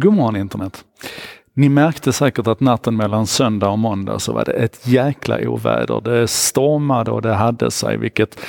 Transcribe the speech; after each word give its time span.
Godmorgon 0.00 0.36
internet! 0.36 0.84
Ni 1.54 1.68
märkte 1.68 2.12
säkert 2.12 2.46
att 2.46 2.60
natten 2.60 2.96
mellan 2.96 3.26
söndag 3.26 3.68
och 3.68 3.78
måndag 3.78 4.18
så 4.18 4.32
var 4.32 4.44
det 4.44 4.52
ett 4.52 4.86
jäkla 4.86 5.48
oväder. 5.48 6.00
Det 6.00 6.28
stormade 6.28 7.10
och 7.10 7.22
det 7.22 7.34
hade 7.34 7.70
sig, 7.70 7.96
vilket 7.96 8.40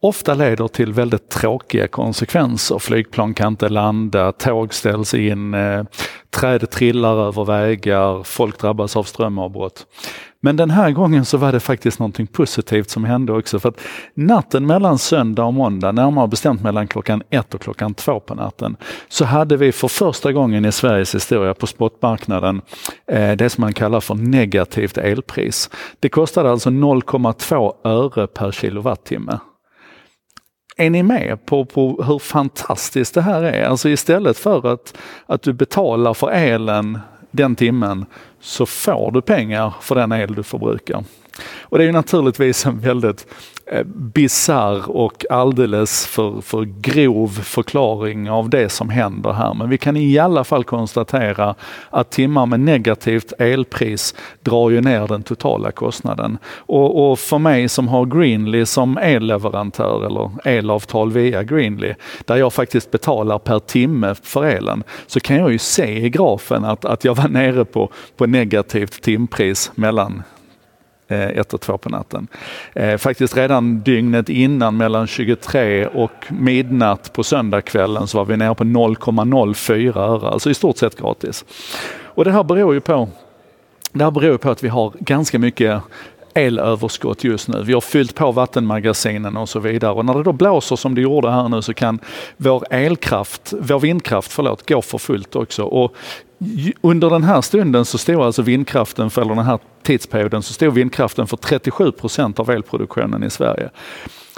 ofta 0.00 0.34
leder 0.34 0.68
till 0.68 0.92
väldigt 0.92 1.28
tråkiga 1.28 1.88
konsekvenser. 1.88 2.78
Flygplan 2.78 3.34
kan 3.34 3.52
inte 3.52 3.68
landa, 3.68 4.32
tåg 4.32 4.74
ställs 4.74 5.14
in, 5.14 5.54
eh, 5.54 5.84
träd 6.30 6.70
trillar 6.70 7.26
över 7.28 7.44
vägar, 7.44 8.22
folk 8.22 8.58
drabbas 8.60 8.96
av 8.96 9.02
strömavbrott. 9.02 9.86
Men 10.40 10.56
den 10.56 10.70
här 10.70 10.90
gången 10.90 11.24
så 11.24 11.36
var 11.36 11.52
det 11.52 11.60
faktiskt 11.60 11.98
någonting 11.98 12.26
positivt 12.26 12.90
som 12.90 13.04
hände 13.04 13.32
också. 13.32 13.58
För 13.58 13.68
att 13.68 13.80
natten 14.14 14.66
mellan 14.66 14.98
söndag 14.98 15.44
och 15.44 15.54
måndag, 15.54 15.92
närmare 15.92 16.28
bestämt 16.28 16.62
mellan 16.62 16.88
klockan 16.88 17.22
ett 17.30 17.54
och 17.54 17.60
klockan 17.60 17.94
två 17.94 18.20
på 18.20 18.34
natten, 18.34 18.76
så 19.08 19.24
hade 19.24 19.56
vi 19.56 19.72
för 19.72 19.88
första 19.88 20.32
gången 20.32 20.64
i 20.64 20.72
Sveriges 20.72 21.14
historia 21.14 21.54
på 21.54 21.66
spotmarknaden 21.66 22.62
eh, 23.10 23.32
det 23.32 23.50
som 23.50 23.62
man 23.62 23.72
kallar 23.72 24.00
för 24.00 24.14
negativt 24.14 24.98
elpris. 24.98 25.70
Det 26.00 26.08
kostade 26.08 26.50
alltså 26.50 26.70
0,2 26.70 27.72
öre 27.84 28.26
per 28.26 28.52
kilowattimme. 28.52 29.38
Är 30.78 30.90
ni 30.90 31.02
med 31.02 31.46
på, 31.46 31.64
på 31.64 32.02
hur 32.02 32.18
fantastiskt 32.18 33.14
det 33.14 33.22
här 33.22 33.42
är? 33.42 33.64
Alltså 33.64 33.88
istället 33.88 34.38
för 34.38 34.72
att, 34.72 34.96
att 35.26 35.42
du 35.42 35.52
betalar 35.52 36.14
för 36.14 36.30
elen 36.30 36.98
den 37.30 37.56
timmen 37.56 38.06
så 38.40 38.66
får 38.66 39.10
du 39.10 39.22
pengar 39.22 39.74
för 39.80 39.94
den 39.94 40.12
el 40.12 40.34
du 40.34 40.42
förbrukar. 40.42 41.04
Och 41.60 41.78
det 41.78 41.84
är 41.84 41.86
ju 41.86 41.92
naturligtvis 41.92 42.66
en 42.66 42.80
väldigt 42.80 43.26
Eh, 43.70 43.84
bizarr 43.84 44.90
och 44.90 45.24
alldeles 45.30 46.06
för, 46.06 46.40
för 46.40 46.64
grov 46.64 47.28
förklaring 47.28 48.30
av 48.30 48.50
det 48.50 48.68
som 48.68 48.88
händer 48.88 49.32
här. 49.32 49.54
Men 49.54 49.70
vi 49.70 49.78
kan 49.78 49.96
i 49.96 50.18
alla 50.18 50.44
fall 50.44 50.64
konstatera 50.64 51.54
att 51.90 52.10
timmar 52.10 52.46
med 52.46 52.60
negativt 52.60 53.32
elpris 53.38 54.14
drar 54.42 54.70
ju 54.70 54.80
ner 54.80 55.06
den 55.06 55.22
totala 55.22 55.70
kostnaden. 55.70 56.38
Och, 56.56 57.10
och 57.10 57.18
för 57.18 57.38
mig 57.38 57.68
som 57.68 57.88
har 57.88 58.04
Greenly 58.04 58.66
som 58.66 58.98
elleverantör 58.98 60.06
eller 60.06 60.30
elavtal 60.44 61.12
via 61.12 61.42
Greenly, 61.42 61.94
där 62.24 62.36
jag 62.36 62.52
faktiskt 62.52 62.90
betalar 62.90 63.38
per 63.38 63.58
timme 63.58 64.14
för 64.22 64.44
elen, 64.44 64.82
så 65.06 65.20
kan 65.20 65.36
jag 65.36 65.52
ju 65.52 65.58
se 65.58 66.04
i 66.06 66.10
grafen 66.10 66.64
att, 66.64 66.84
att 66.84 67.04
jag 67.04 67.14
var 67.14 67.28
nere 67.28 67.64
på, 67.64 67.90
på 68.16 68.26
negativt 68.26 69.02
timpris 69.02 69.72
mellan 69.74 70.22
Eh, 71.08 71.28
ett 71.28 71.54
och 71.54 71.60
två 71.60 71.78
på 71.78 71.88
natten. 71.88 72.28
Eh, 72.74 72.96
faktiskt 72.96 73.36
redan 73.36 73.80
dygnet 73.80 74.28
innan 74.28 74.76
mellan 74.76 75.06
23 75.06 75.86
och 75.86 76.26
midnatt 76.28 77.12
på 77.12 77.24
söndagskvällen 77.24 78.06
så 78.06 78.18
var 78.18 78.24
vi 78.24 78.36
nere 78.36 78.54
på 78.54 78.64
0,04 78.64 79.96
öre, 79.96 80.28
alltså 80.28 80.50
i 80.50 80.54
stort 80.54 80.76
sett 80.76 80.96
gratis. 80.96 81.44
Och 82.04 82.24
det 82.24 82.32
här 82.32 82.44
beror 82.44 82.74
ju 82.74 82.80
på 82.80 83.08
det 83.92 84.04
här 84.04 84.10
beror 84.10 84.38
på 84.38 84.50
att 84.50 84.64
vi 84.64 84.68
har 84.68 84.92
ganska 85.00 85.38
mycket 85.38 85.82
elöverskott 86.34 87.24
just 87.24 87.48
nu. 87.48 87.62
Vi 87.62 87.72
har 87.72 87.80
fyllt 87.80 88.14
på 88.14 88.32
vattenmagasinen 88.32 89.36
och 89.36 89.48
så 89.48 89.58
vidare. 89.60 89.92
Och 89.92 90.04
när 90.04 90.14
det 90.14 90.22
då 90.22 90.32
blåser 90.32 90.76
som 90.76 90.94
det 90.94 91.00
gjorde 91.00 91.30
här 91.30 91.48
nu 91.48 91.62
så 91.62 91.74
kan 91.74 91.98
vår 92.36 92.64
elkraft, 92.70 93.52
vår 93.60 93.80
vindkraft 93.80 94.32
förlåt, 94.32 94.68
gå 94.68 94.82
för 94.82 94.98
fullt 94.98 95.36
också. 95.36 95.62
Och 95.62 95.96
under 96.80 97.10
den 97.10 97.24
här 97.24 97.40
stunden 97.40 97.84
så 97.84 97.98
står 97.98 98.26
alltså 98.26 98.42
vindkraften, 98.42 99.10
för, 99.10 99.22
eller 99.22 99.34
den 99.34 99.44
här 99.44 99.58
tidsperioden, 99.82 100.42
så 100.42 100.52
står 100.52 100.70
vindkraften 100.70 101.26
för 101.26 101.36
37 101.36 101.92
procent 101.92 102.38
av 102.38 102.50
elproduktionen 102.50 103.22
i 103.22 103.30
Sverige. 103.30 103.70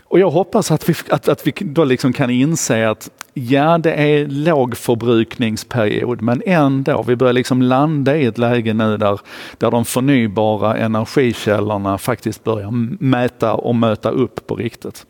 Och 0.05 0.19
jag 0.19 0.31
hoppas 0.31 0.71
att 0.71 0.89
vi, 0.89 0.95
att, 1.09 1.29
att 1.29 1.47
vi 1.47 1.53
då 1.61 1.85
liksom 1.85 2.13
kan 2.13 2.31
inse 2.31 2.91
att 2.91 3.11
ja, 3.39 3.79
det 3.79 3.93
är 3.93 4.27
lågförbrukningsperiod, 4.27 6.23
men 6.23 6.43
ändå, 6.47 7.03
vi 7.03 7.17
börjar 7.17 7.33
liksom 7.33 7.63
landa 7.63 8.17
i 8.17 8.27
ett 8.27 8.39
läge 8.39 8.75
nu 8.75 8.97
där, 8.97 9.21
där 9.59 9.71
de 9.71 9.85
förnybara 9.85 10.77
energikällorna 10.77 11.99
faktiskt 11.99 12.45
börjar 12.45 12.71
mäta 13.05 13.55
och 13.55 13.75
möta 13.75 14.11
upp 14.11 14.47
på 14.47 14.57
riktigt. 14.57 15.07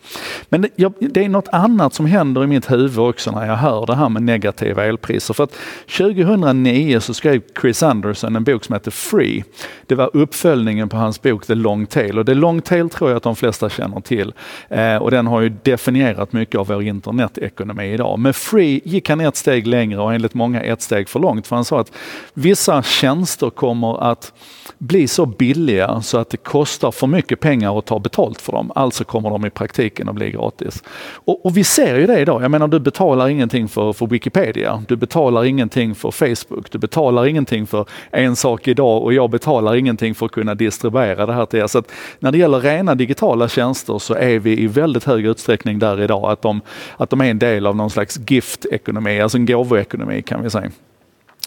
Men 0.49 0.63
det, 0.63 0.69
jag, 0.77 0.93
det 0.99 1.25
är 1.25 1.29
något 1.29 1.49
annat 1.49 1.95
som 1.95 2.07
händer 2.07 2.45
i 2.45 2.47
mitt 2.47 2.71
huvud 2.71 2.99
också 2.99 3.31
när 3.31 3.47
jag 3.47 3.57
hör 3.57 3.87
det 3.87 3.95
här 3.95 4.09
med 4.09 4.23
negativa 4.23 4.85
elpriser. 4.85 5.35
För 5.35 5.45
att 5.45 5.57
2009 5.99 7.01
så 7.01 7.15
skrev 7.15 7.43
Chris 7.61 7.83
Anderson 7.83 8.37
en 8.37 8.45
bok 8.45 8.65
som 8.65 8.73
heter 8.73 8.91
Free. 8.91 9.45
Det 9.87 9.95
var 9.95 10.11
uppföljningen 10.13 10.89
på 10.89 10.97
hans 10.97 11.23
bok 11.23 11.47
The 11.47 11.55
Long 11.55 11.87
Tail 11.87 12.19
och 12.19 12.27
The 12.27 12.35
Long 12.35 12.61
Tail 12.61 12.91
tror 12.91 13.11
jag 13.11 13.17
att 13.17 13.23
de 13.23 13.37
flesta 13.37 13.69
känner 13.69 14.01
till. 14.01 14.33
Eh, 14.69 14.97
och 14.97 15.11
den 15.11 15.27
har 15.27 15.41
ju 15.41 15.49
definierat 15.63 16.33
mycket 16.33 16.61
av 16.61 16.67
vår 16.67 16.83
internetekonomi 16.83 17.93
idag. 17.93 18.18
Med 18.19 18.37
Free 18.37 18.81
gick 18.85 19.09
han 19.09 19.21
ett 19.21 19.37
steg 19.37 19.67
längre 19.67 20.01
och 20.01 20.15
enligt 20.15 20.35
många 20.35 20.61
ett 20.61 20.83
steg 20.83 21.09
för 21.09 21.21
långt. 21.21 21.47
För 21.47 21.57
han 21.57 21.65
sa 21.65 21.81
att 21.81 21.93
vissa 22.35 22.83
tjänster 22.83 23.51
kommer 23.51 24.11
att 24.11 24.33
bli 24.79 25.09
så 25.09 25.27
billiga 25.27 26.01
så 26.01 26.19
att 26.19 26.31
det 26.31 26.37
kostar 26.37 26.91
för 26.91 27.07
mycket 27.07 27.41
pengar 27.41 27.79
att 27.79 27.87
ta 27.87 27.99
betalt 27.99 28.41
för 28.41 28.53
dem. 28.53 28.73
Alltså 28.75 29.05
kommer 29.05 29.31
de 29.31 29.47
i 29.47 29.51
praktiken 29.51 30.09
att 30.09 30.15
bli 30.15 30.31
gratis. 30.31 30.83
Och, 31.15 31.47
och 31.47 31.57
vi 31.57 31.65
ser 31.65 31.99
ju 31.99 32.07
det 32.07 32.21
idag. 32.21 32.43
Jag 32.43 32.51
menar 32.51 32.69
du 32.69 32.81
betalar 32.81 33.29
ingenting 33.29 33.69
för, 33.69 33.93
för 33.93 34.07
Wikipedia. 34.07 34.85
Du 34.89 34.97
betalar 34.97 35.45
ingenting 35.45 35.95
för 35.95 36.11
Facebook. 36.11 36.71
Du 36.71 36.79
betalar 36.79 37.27
ingenting 37.27 37.67
för 37.67 37.87
en 38.11 38.37
sak 38.37 38.69
idag 38.69 39.03
och 39.03 39.13
jag 39.13 39.31
betalar 39.31 39.77
ingenting 39.77 40.15
för 40.15 40.27
att 40.27 40.33
kunna 40.33 40.55
distribuera 40.55 41.27
det 41.27 41.33
här 41.33 41.47
till 41.47 41.59
er. 41.59 41.67
Så 41.67 41.79
att 41.79 41.93
när 42.19 42.33
det 42.33 42.39
gäller 42.39 42.61
rena 42.61 42.95
digitala 42.95 43.49
tjänster 43.49 43.99
så 43.99 44.15
är 44.15 44.39
vi 44.39 44.61
i 44.61 44.67
väldigt 44.67 45.05
hög 45.05 45.27
utsträckning 45.27 45.79
där 45.79 46.01
idag. 46.01 46.31
Att 46.31 46.43
de, 46.43 46.61
att 46.97 47.11
de 47.11 47.21
är 47.21 47.31
en 47.31 47.39
del 47.39 47.67
av 47.67 47.77
någon 47.77 47.91
slags 47.99 48.21
gift-ekonomi, 48.31 49.21
alltså 49.21 49.39
en 49.39 49.47
gåvoekonomi 49.47 50.23
kan 50.23 50.43
vi 50.43 50.51
säga 50.51 50.71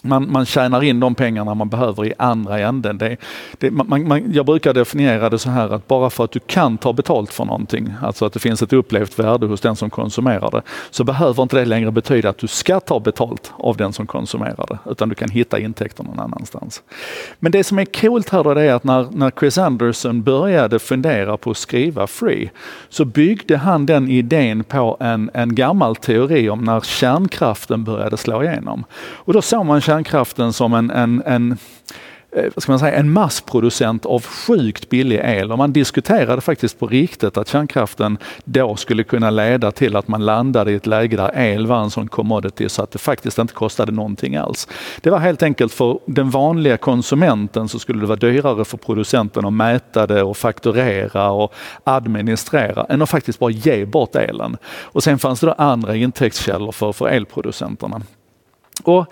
man, 0.02 0.32
man 0.32 0.46
tjänar 0.46 0.82
in 0.82 1.00
de 1.00 1.14
pengarna 1.14 1.54
man 1.54 1.68
behöver 1.68 2.06
i 2.06 2.12
andra 2.18 2.58
änden. 2.58 2.98
Det, 2.98 3.16
det, 3.58 3.70
man, 3.70 4.08
man, 4.08 4.32
jag 4.32 4.46
brukar 4.46 4.74
definiera 4.74 5.30
det 5.30 5.38
så 5.38 5.50
här 5.50 5.74
att 5.74 5.88
bara 5.88 6.10
för 6.10 6.24
att 6.24 6.32
du 6.32 6.40
kan 6.40 6.78
ta 6.78 6.92
betalt 6.92 7.32
för 7.32 7.44
någonting, 7.44 7.94
alltså 8.02 8.24
att 8.24 8.32
det 8.32 8.38
finns 8.38 8.62
ett 8.62 8.72
upplevt 8.72 9.18
värde 9.18 9.46
hos 9.46 9.60
den 9.60 9.76
som 9.76 9.90
konsumerar 9.90 10.50
det, 10.50 10.62
så 10.90 11.04
behöver 11.04 11.42
inte 11.42 11.56
det 11.56 11.64
längre 11.64 11.90
betyda 11.90 12.28
att 12.28 12.38
du 12.38 12.46
ska 12.46 12.80
ta 12.80 13.00
betalt 13.00 13.52
av 13.56 13.76
den 13.76 13.92
som 13.92 14.06
konsumerar 14.06 14.66
det, 14.68 14.90
utan 14.90 15.08
du 15.08 15.14
kan 15.14 15.30
hitta 15.30 15.58
intäkter 15.58 16.04
någon 16.04 16.20
annanstans. 16.20 16.82
Men 17.38 17.52
det 17.52 17.64
som 17.64 17.78
är 17.78 17.84
coolt 17.84 18.28
här 18.28 18.44
då 18.44 18.54
det 18.54 18.62
är 18.62 18.74
att 18.74 18.84
när, 18.84 19.06
när 19.10 19.30
Chris 19.30 19.58
Anderson 19.58 20.22
började 20.22 20.78
fundera 20.78 21.36
på 21.36 21.50
att 21.50 21.56
skriva 21.56 22.06
Free, 22.06 22.50
så 22.88 23.04
byggde 23.04 23.56
han 23.56 23.86
den 23.86 24.08
idén 24.08 24.64
på 24.64 24.96
en, 25.00 25.30
en 25.34 25.54
gammal 25.54 25.96
teori 25.96 26.50
om 26.50 26.64
när 26.64 26.80
kärnkraften 26.80 27.84
började 27.84 28.16
slå 28.16 28.42
igenom. 28.42 28.84
Och 29.14 29.32
då 29.32 29.42
såg 29.42 29.66
man 29.66 29.80
kärnkraften 29.92 30.52
som 30.52 30.74
en, 30.74 30.90
en, 30.90 31.22
en 31.26 31.58
eh, 32.36 32.50
ska 32.56 32.72
man 32.72 32.78
säga, 32.78 32.96
en 32.96 33.12
massproducent 33.12 34.06
av 34.06 34.22
sjukt 34.22 34.88
billig 34.88 35.20
el 35.24 35.52
och 35.52 35.58
man 35.58 35.72
diskuterade 35.72 36.40
faktiskt 36.40 36.78
på 36.78 36.86
riktigt 36.86 37.36
att 37.36 37.48
kärnkraften 37.48 38.18
då 38.44 38.76
skulle 38.76 39.04
kunna 39.04 39.30
leda 39.30 39.70
till 39.70 39.96
att 39.96 40.08
man 40.08 40.24
landade 40.24 40.72
i 40.72 40.74
ett 40.74 40.86
läge 40.86 41.16
där 41.16 41.38
el 41.38 41.66
var 41.66 41.82
en 41.82 41.90
sån 41.90 42.08
commodity 42.08 42.68
så 42.68 42.82
att 42.82 42.90
det 42.90 42.98
faktiskt 42.98 43.38
inte 43.38 43.54
kostade 43.54 43.92
någonting 43.92 44.36
alls. 44.36 44.68
Det 45.00 45.10
var 45.10 45.18
helt 45.18 45.42
enkelt 45.42 45.72
för 45.72 45.98
den 46.06 46.30
vanliga 46.30 46.76
konsumenten 46.76 47.68
så 47.68 47.78
skulle 47.78 48.00
det 48.00 48.06
vara 48.06 48.16
dyrare 48.16 48.64
för 48.64 48.76
producenten 48.78 49.44
att 49.44 49.52
mäta 49.52 50.06
det 50.06 50.22
och 50.22 50.36
fakturera 50.36 51.30
och 51.30 51.54
administrera 51.84 52.86
än 52.88 53.02
att 53.02 53.10
faktiskt 53.10 53.38
bara 53.38 53.50
ge 53.50 53.84
bort 53.84 54.14
elen. 54.14 54.56
Och 54.66 55.02
sen 55.02 55.18
fanns 55.18 55.40
det 55.40 55.46
då 55.46 55.52
andra 55.52 55.96
intäktskällor 55.96 56.72
för, 56.72 56.92
för 56.92 57.08
elproducenterna. 57.08 58.02
Och 58.84 59.06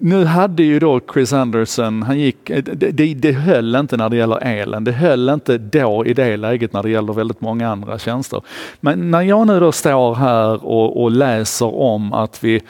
nu 0.00 0.24
hade 0.24 0.62
ju 0.62 0.78
då 0.78 1.00
Chris 1.12 1.32
Anderson, 1.32 2.02
han 2.02 2.18
gick, 2.18 2.50
eh, 2.50 2.64
det, 2.64 2.90
det, 2.90 3.14
det 3.14 3.32
höll 3.32 3.74
inte 3.74 3.96
när 3.96 4.08
det 4.08 4.16
gäller 4.16 4.38
elen. 4.42 4.84
Det 4.84 4.92
höll 4.92 5.28
inte 5.28 5.58
då 5.58 6.06
i 6.06 6.14
det 6.14 6.36
läget 6.36 6.72
när 6.72 6.82
det 6.82 6.90
gäller 6.90 7.12
väldigt 7.12 7.40
många 7.40 7.70
andra 7.70 7.98
tjänster. 7.98 8.40
Men 8.80 9.10
när 9.10 9.22
jag 9.22 9.46
nu 9.46 9.60
då 9.60 9.72
står 9.72 10.14
här 10.14 10.66
och, 10.66 11.02
och 11.02 11.10
läser 11.10 11.74
om 11.74 12.12
att 12.12 12.44
vi 12.44 12.62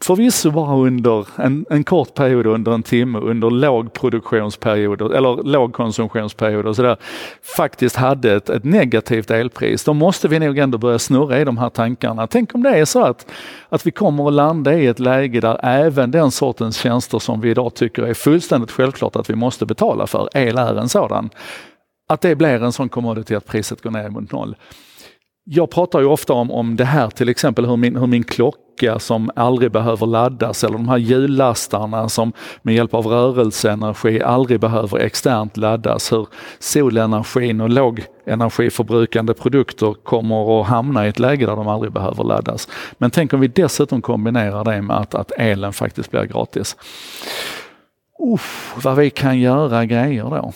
förvisso 0.00 0.50
bara 0.50 0.76
under 0.76 1.26
en, 1.36 1.66
en 1.70 1.84
kort 1.84 2.14
period, 2.14 2.46
under 2.46 2.72
en 2.72 2.82
timme, 2.82 3.18
under 3.18 3.50
lågproduktionsperioder 3.50 5.10
eller 5.10 5.42
lågkonsumtionsperioder 5.42 6.72
så 6.72 6.82
där, 6.82 6.96
faktiskt 7.56 7.96
hade 7.96 8.32
ett, 8.32 8.50
ett, 8.50 8.64
negativt 8.64 9.30
elpris. 9.30 9.84
Då 9.84 9.94
måste 9.94 10.28
vi 10.28 10.38
nog 10.38 10.58
ändå 10.58 10.78
börja 10.78 10.98
snurra 10.98 11.40
i 11.40 11.44
de 11.44 11.58
här 11.58 11.70
tankarna. 11.70 12.26
Tänk 12.26 12.54
om 12.54 12.62
det 12.62 12.70
är 12.70 12.84
så 12.84 13.04
att, 13.04 13.26
att 13.68 13.86
vi 13.86 13.90
kommer 13.90 14.28
att 14.28 14.34
landa 14.34 14.74
i 14.74 14.86
ett 14.86 14.98
läge 14.98 15.40
där 15.40 15.60
även 15.62 16.10
den 16.10 16.30
sortens 16.30 16.76
tjänster 16.76 17.18
som 17.18 17.40
vi 17.40 17.50
idag 17.50 17.74
tycker 17.74 18.02
är 18.02 18.14
fullständigt 18.14 18.70
självklart 18.70 19.16
att 19.16 19.30
vi 19.30 19.34
måste 19.34 19.66
betala 19.66 20.06
för, 20.06 20.28
el 20.34 20.58
är 20.58 20.74
en 20.74 20.88
sådan, 20.88 21.30
att 22.08 22.20
det 22.20 22.36
blir 22.36 22.62
en 22.62 22.72
sån 22.72 22.88
commodity 22.88 23.34
att 23.34 23.46
priset 23.46 23.82
går 23.82 23.90
ner 23.90 24.08
mot 24.08 24.32
noll 24.32 24.56
jag 25.50 25.70
pratar 25.70 26.00
ju 26.00 26.06
ofta 26.06 26.32
om, 26.32 26.50
om 26.50 26.76
det 26.76 26.84
här 26.84 27.10
till 27.10 27.28
exempel 27.28 27.66
hur 27.66 27.76
min, 27.76 27.96
hur 27.96 28.06
min 28.06 28.24
klocka 28.24 28.58
som 28.98 29.30
aldrig 29.36 29.72
behöver 29.72 30.06
laddas 30.06 30.64
eller 30.64 30.72
de 30.72 30.88
här 30.88 30.96
hjullastarna 30.96 32.08
som 32.08 32.32
med 32.62 32.74
hjälp 32.74 32.94
av 32.94 33.06
rörelseenergi 33.06 34.22
aldrig 34.22 34.60
behöver 34.60 34.98
externt 34.98 35.56
laddas. 35.56 36.12
Hur 36.12 36.26
solenergin 36.58 37.60
och 37.60 37.70
lågenergiförbrukande 37.70 39.34
produkter 39.34 39.94
kommer 40.02 40.60
att 40.60 40.66
hamna 40.66 41.06
i 41.06 41.08
ett 41.08 41.18
läge 41.18 41.46
där 41.46 41.56
de 41.56 41.68
aldrig 41.68 41.92
behöver 41.92 42.24
laddas. 42.24 42.68
Men 42.98 43.10
tänk 43.10 43.32
om 43.32 43.40
vi 43.40 43.48
dessutom 43.48 44.02
kombinerar 44.02 44.64
det 44.64 44.82
med 44.82 44.96
att, 44.96 45.14
att 45.14 45.32
elen 45.36 45.72
faktiskt 45.72 46.10
blir 46.10 46.24
gratis. 46.24 46.76
Uff, 48.18 48.74
vad 48.82 48.96
vi 48.96 49.10
kan 49.10 49.38
göra 49.38 49.84
grejer 49.84 50.24
då. 50.24 50.52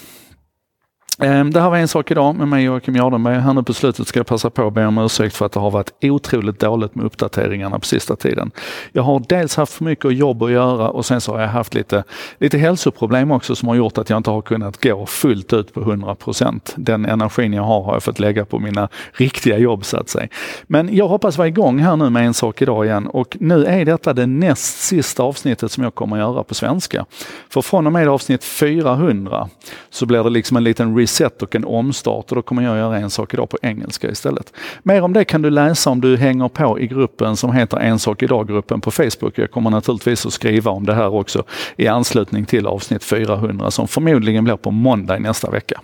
Ehm, 1.23 1.51
det 1.51 1.61
här 1.61 1.71
var 1.71 1.77
en 1.77 1.89
sak 1.89 2.11
idag 2.11 2.37
med 2.37 2.49
mig 2.49 2.65
Joakim 2.65 2.97
Jardenberg. 2.97 3.35
Här 3.35 3.55
nu 3.55 3.63
på 3.63 3.75
slutet 3.75 4.09
ska 4.09 4.19
jag 4.19 4.27
passa 4.27 4.51
på 4.51 4.67
att 4.67 4.73
be 4.73 4.87
om 4.87 4.99
ursäkt 4.99 5.37
för 5.37 5.47
att 5.47 5.53
det 5.53 5.61
har 5.61 5.71
varit 5.71 5.93
otroligt 6.03 6.61
dåligt 6.61 6.95
med 6.95 7.07
uppdateringarna 7.07 7.79
på 7.79 7.87
sista 7.87 8.17
tiden. 8.17 8.51
Jag 8.93 9.03
har 9.03 9.23
dels 9.29 9.57
haft 9.57 9.73
för 9.73 9.85
mycket 9.85 10.17
jobb 10.17 10.43
att 10.43 10.51
göra 10.51 10.89
och 10.89 11.07
sen 11.07 11.21
så 11.21 11.33
har 11.33 11.41
jag 11.41 11.49
haft 11.49 11.75
lite, 11.75 12.05
lite 12.39 12.59
hälsoproblem 12.59 13.31
också 13.31 13.57
som 13.57 13.69
har 13.69 13.75
gjort 13.75 13.99
att 13.99 14.11
jag 14.11 14.17
inte 14.17 14.31
har 14.31 14.43
kunnat 14.43 14.83
gå 14.83 15.07
fullt 15.07 15.53
ut 15.53 15.75
på 15.75 15.81
100% 15.81 16.73
Den 16.77 17.07
energin 17.07 17.53
jag 17.53 17.63
har 17.63 17.83
har 17.83 17.93
jag 17.93 18.03
fått 18.03 18.19
lägga 18.19 18.45
på 18.45 18.59
mina 18.59 18.89
riktiga 19.13 19.59
jobb 19.59 19.85
så 19.85 19.97
att 19.97 20.09
säga. 20.09 20.29
Men 20.67 20.97
jag 20.97 21.09
hoppas 21.09 21.39
vara 21.39 21.49
igång 21.49 21.79
här 21.79 21.97
nu 21.97 22.11
med 22.11 22.27
en 22.27 22.35
sak 22.35 22.63
idag 22.63 22.87
igen 22.87 23.07
och 23.07 23.37
nu 23.41 23.65
är 23.65 23.85
detta 23.85 24.13
det 24.13 24.27
näst 24.27 24.81
sista 24.81 25.23
avsnittet 25.23 25.73
som 25.73 25.85
jag 25.85 25.95
kommer 25.95 26.17
att 26.17 26.21
göra 26.21 26.45
på 26.45 26.55
svenska. 26.55 27.07
För 27.51 27.63
från 27.63 27.87
och 27.87 27.93
med 27.93 28.09
avsnitt 28.09 28.45
400 28.45 29.49
så 29.91 30.07
blir 30.07 30.25
det 30.25 30.31
liksom 30.31 30.57
en 30.57 30.65
liten 30.65 30.95
reset 31.13 31.43
och 31.43 31.55
en 31.55 31.65
omstart 31.65 32.31
och 32.31 32.37
då 32.37 32.43
kommer 32.43 32.63
jag 32.63 32.77
göra 32.77 32.99
en 32.99 33.11
sak 33.11 33.35
idag 33.35 33.51
på 33.51 33.59
engelska 33.63 34.11
istället. 34.11 34.53
Mer 34.83 35.03
om 35.03 35.13
det 35.13 35.25
kan 35.25 35.43
du 35.43 35.51
läsa 35.51 35.91
om 35.91 36.01
du 36.01 36.17
hänger 36.17 36.49
på 36.49 36.81
i 36.81 36.87
gruppen 36.87 37.37
som 37.37 37.53
heter 37.53 37.77
En 37.77 37.99
sak 37.99 38.23
idag-gruppen 38.23 38.81
på 38.81 38.91
Facebook. 38.91 39.39
Jag 39.39 39.51
kommer 39.51 39.71
naturligtvis 39.71 40.27
att 40.27 40.33
skriva 40.33 40.71
om 40.71 40.87
det 40.87 40.95
här 40.95 41.15
också 41.15 41.45
i 41.77 41.89
anslutning 41.89 42.45
till 42.45 42.67
avsnitt 42.67 43.05
400 43.05 43.71
som 43.71 43.89
förmodligen 43.89 44.45
blir 44.45 44.57
på 44.57 44.71
måndag 44.71 45.19
nästa 45.19 45.51
vecka. 45.51 45.81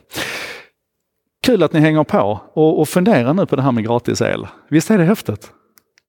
Kul 1.46 1.62
att 1.62 1.72
ni 1.72 1.80
hänger 1.80 2.04
på 2.04 2.40
och, 2.54 2.80
och 2.80 2.88
fundera 2.88 3.32
nu 3.32 3.46
på 3.46 3.56
det 3.56 3.62
här 3.62 3.72
med 3.72 3.84
gratis 3.84 4.20
el. 4.20 4.46
Visst 4.70 4.90
är 4.90 4.98
det 4.98 5.04
häftigt? 5.04 5.52